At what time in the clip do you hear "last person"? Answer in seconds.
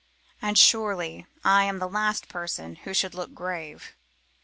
1.87-2.77